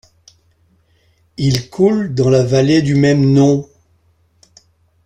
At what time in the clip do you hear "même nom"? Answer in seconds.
2.95-3.69